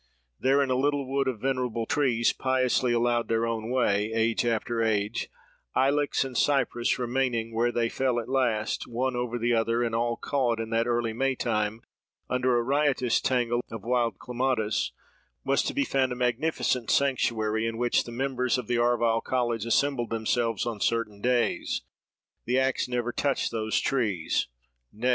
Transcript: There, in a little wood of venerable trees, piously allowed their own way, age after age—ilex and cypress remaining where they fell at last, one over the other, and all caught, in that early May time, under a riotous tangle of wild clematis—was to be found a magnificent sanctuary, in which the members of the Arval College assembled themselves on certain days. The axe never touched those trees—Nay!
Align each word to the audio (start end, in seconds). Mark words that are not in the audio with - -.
There, 0.39 0.63
in 0.63 0.71
a 0.71 0.75
little 0.75 1.05
wood 1.07 1.27
of 1.27 1.39
venerable 1.41 1.85
trees, 1.85 2.33
piously 2.33 2.91
allowed 2.91 3.27
their 3.27 3.45
own 3.45 3.69
way, 3.69 4.11
age 4.11 4.43
after 4.45 4.81
age—ilex 4.81 6.23
and 6.23 6.35
cypress 6.35 6.97
remaining 6.97 7.53
where 7.53 7.71
they 7.71 7.87
fell 7.87 8.19
at 8.19 8.27
last, 8.27 8.87
one 8.87 9.15
over 9.15 9.37
the 9.37 9.53
other, 9.53 9.83
and 9.83 9.93
all 9.93 10.15
caught, 10.17 10.59
in 10.59 10.71
that 10.71 10.87
early 10.87 11.13
May 11.13 11.35
time, 11.35 11.83
under 12.31 12.57
a 12.57 12.63
riotous 12.63 13.21
tangle 13.21 13.63
of 13.69 13.83
wild 13.83 14.17
clematis—was 14.17 15.61
to 15.61 15.73
be 15.75 15.83
found 15.83 16.11
a 16.11 16.15
magnificent 16.15 16.89
sanctuary, 16.89 17.67
in 17.67 17.77
which 17.77 18.03
the 18.03 18.11
members 18.11 18.57
of 18.57 18.65
the 18.65 18.77
Arval 18.79 19.23
College 19.23 19.67
assembled 19.67 20.09
themselves 20.09 20.65
on 20.65 20.79
certain 20.79 21.21
days. 21.21 21.83
The 22.45 22.57
axe 22.59 22.87
never 22.87 23.11
touched 23.13 23.51
those 23.51 23.79
trees—Nay! 23.79 25.09